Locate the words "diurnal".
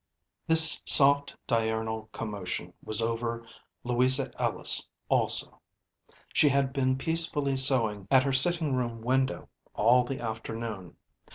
1.45-2.09